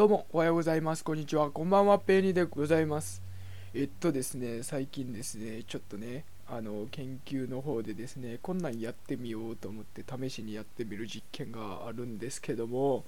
[0.00, 1.04] どうもおはようございます。
[1.04, 1.50] こんにちは。
[1.50, 1.98] こんばんは。
[1.98, 3.20] ペーニーでございます。
[3.74, 13.04] えっとですね、最近ですね、ちょっとね、あの研究の方でですね、こんなんやってみようと思って試しにやってみる実験があるんですけども、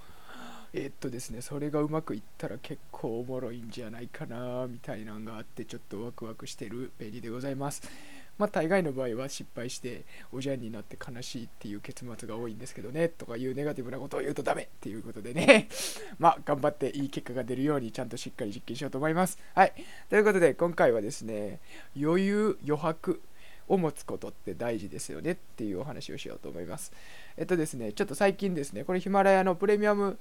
[0.74, 7.90] えっとですね、それがうまくいったら結構おもろいんじゃないかな、みたいなのがあって、ちょっとワクワクしてるペーニでございます。
[8.38, 15.68] まあ、大概の場合は失敗しておじゃんになって悲しいっていう結末が多いんですけどねとかいうネガティブなことを言うとダメっていうことでね。
[16.18, 19.38] まあ頑張っていい結果が出るようにちゃんとしっかり実験しようと思います。
[19.54, 19.72] はい。
[20.08, 21.60] ということで今回はですね
[21.96, 23.20] 余裕余白
[23.68, 26.92] を持つことって大事ですよねっていうお話をしようと思います。
[27.36, 30.18] えっとですねちょっと最近ですねこれヒマラヤのプレミアム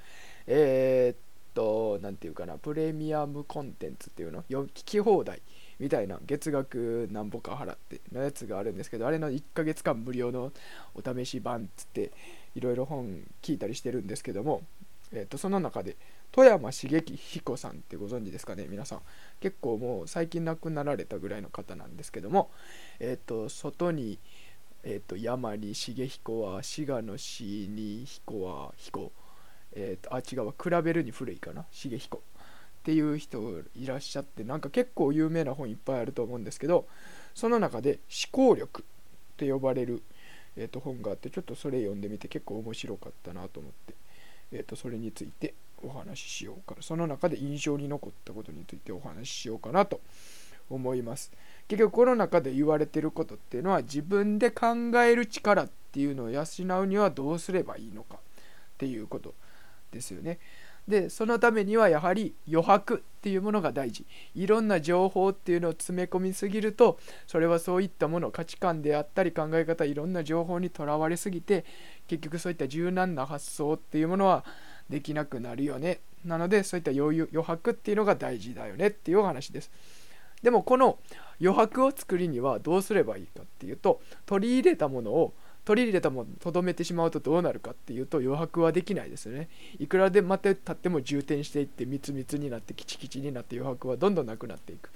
[0.47, 1.17] えー、っ
[1.53, 4.43] と何て言うかなプレミアムコンテンツっていうの？
[4.43, 5.41] 聞き放題
[5.79, 10.51] みたいな月額何ぼか払ってのやつがあるんですけどあれの1ヶ月間無料の
[10.93, 12.11] お試し版っつって
[12.55, 14.61] いろいろ本聞いたりしてるんですけども、
[15.11, 15.97] えー、とその中で
[16.31, 19.01] 富山茂樹彦さんってご存知ですかね皆さん。
[19.39, 22.51] 結構もう最近亡くなられたぐらいの方なんですけども
[22.99, 24.19] えっ、と外に
[24.83, 29.11] えっ、と山に茂彦は滋賀の死に彦は彦。
[29.73, 31.65] えっ、とあ違うわ比べるに古いかな。
[31.71, 32.21] 茂彦
[32.81, 36.87] っていう人いらっしゃってなんか結構有名な本いっぱいあると思うんですけど
[37.35, 40.01] その中で思考力って呼ばれる、
[40.57, 43.93] えー、と本があってちょっとそれ読んでみて結構面白かったなと思って、
[44.51, 46.81] えー、とそれについてお話ししようかな。
[46.81, 50.01] その中で印象に残ったことについてお話ししようかなと
[50.69, 51.31] 思います。
[51.67, 56.43] 結局この中で言われてることっていうのは自分で考える力っていうのを養
[56.81, 58.19] うにはどうすればいいのかっ
[58.77, 59.33] ていうこと。
[59.91, 60.39] ですよね。
[60.87, 64.05] でそのためにはやはり余白っていうものが大事。
[64.33, 71.65] いろんな情報っていうのを詰め込みすぎるとそれはそういったもの価値観であったり考え方いろんな情報にとらわれすぎて
[72.07, 74.43] 結局そういった柔軟な発想っていうものは
[74.89, 76.01] できなくなるよね。
[76.25, 79.71] なのでそういった余裕余白っていうのが大事だよねっていうお話です。
[80.41, 80.97] でもこの
[81.39, 85.33] 余白を作りにはどうすればいいかっていうと取り入れたものを
[85.63, 89.49] 取り入れたものとどめてしまうとどうなるかっていうと余白はできないですよね。
[89.79, 94.89] いくらでまた経っても充填していって密密になってキチキチになって余白はどんどんなくなっていく。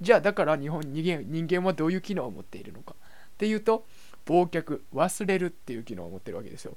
[0.00, 3.84] じゃあだから日本人間人間はどういう機能を持っているのかっていうと
[4.26, 6.76] 忘却忘れるっていう機能を持ってるわけですよ。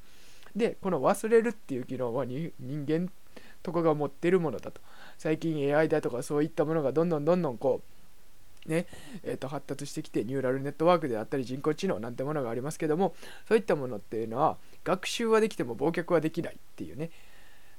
[0.56, 3.12] でこの忘れるっていう機能は人間
[3.62, 4.82] とかが持ってるものだと。
[5.18, 7.95] 最近 AI だとかそういったものがどんどんどんどんこう
[8.66, 8.88] ね
[9.24, 13.16] えー、と発達してきてニューラルネットワークであったり人工知能なんてものがありますけども
[13.48, 17.12] そういったものっていうのは学習はできても忘却はできないっていうね。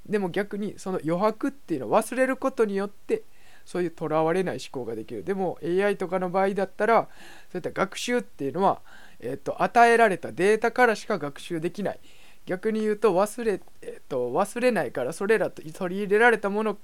[0.07, 3.23] でも逆にその余白っていうのを忘れることによって
[3.65, 5.23] そういうとらわれない思考ができる。
[5.25, 7.09] でも AI とかの場合だったら
[7.51, 8.81] そういった学習っていうのは、
[9.19, 11.99] えー、と与えられたデータからしか学習できない。
[12.45, 16.77] 逆に言うと忘れ,、えー、と忘れないからそれらと取り入れられたものっ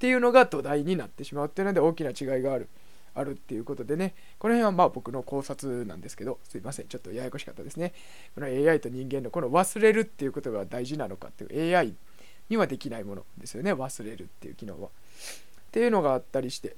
[0.00, 2.68] ていうのが土台になってしまうっていうので大きな違いがある。
[3.18, 7.92] あるっていうことでね、この辺はまあ僕の考察なんですけど、すいません、ちょっとややこしかったですね。
[8.34, 11.94] この AI と人間のこの忘れるっていうことが大事なのかっていう AI
[12.48, 14.88] にはできないものですよね、忘れるっていう機能は。
[14.88, 14.90] っ
[15.70, 16.76] ていうのがあったりして、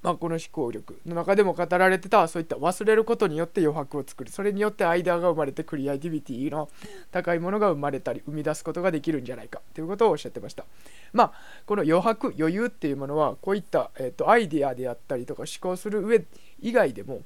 [0.00, 4.30] まあ、この思考力の中でも語られてたそういった忘れることによって余白を作る。
[4.30, 6.68] それによってアイデアが生まれてクリエイティビティの
[7.10, 9.60] 高いものが生まれたり生み出すことができるんじゃないか。
[9.74, 10.64] ということをおっしゃってました。
[11.12, 11.32] まあ
[11.66, 16.24] この余白余裕っていうものはこういった、えーと、アイデアであったりとか思考する上
[16.60, 17.22] 以外でも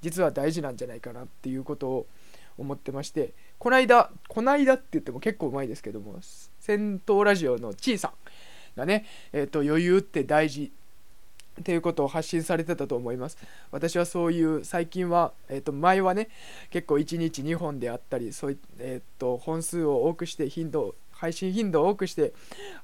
[0.00, 2.06] 実は大事なんじゃないかなっていうことを
[2.58, 6.18] 思ってましてこないだこないだって言っても結構うまいですけども
[6.58, 10.85] 戦闘ラジオのちいさんがね、えーと余裕って大事って
[11.72, 13.38] いうことを発信されてたと思います。
[13.70, 16.28] 私はそういう最近は、えー、と前はね
[16.70, 22.32] 結構1日2本であったりそうい、えー、と本数を多くして頻度配信頻度を多くして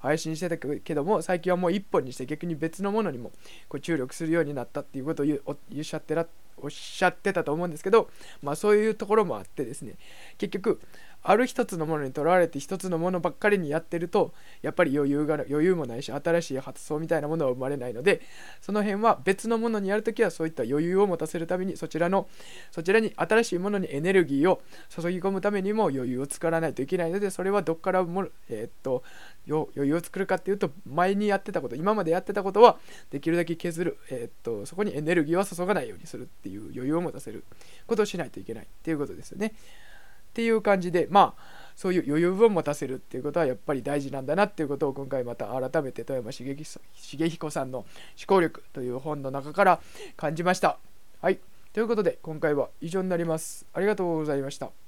[0.01, 3.31] 配信してたけども最近はもう1本にして逆に別のものにも
[3.69, 8.09] こう注力するようになったっていうことをおっしゃってらおっしゃってたと思うんですけど
[8.43, 9.95] まあそういうところもあってですね
[10.39, 10.81] 結局
[11.23, 18.21] ある一つのものにとらわれて一つのものばっかりにやってるとやっぱり余裕が余裕もないし新しい発想みたいなものは生まれないので
[18.61, 22.29] その辺は別のものにやるときはそういった余裕を持たせるためにそちらの
[22.71, 29.03] そちらに新しいものにエネルギーを注ぎ込むためにも余裕を作らないといけないのでそれはどっからも、えー、っと
[29.49, 32.79] 余裕を作るかっていうと前にやってたこと今までやってたことは
[33.11, 37.45] できるだけ削る、えー、っとそこにエネルギーは注がないようにするっていう余裕を持たせる
[37.87, 39.55] ことをしないといけないっていうことですよね。
[40.33, 46.57] っていう感じでまあそういう余裕を持たせるっていうことはやっぱり大事なんだなっていうことを今回また改めて富山茂
[47.29, 47.87] 彦さんの思
[48.27, 49.81] 考力という本の中から
[50.17, 50.79] 感じました。
[51.21, 51.39] はい。
[51.73, 53.67] ということで今回は以上になります。
[53.73, 54.82] ありがとうございました。